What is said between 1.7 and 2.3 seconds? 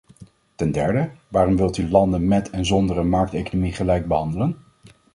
u landen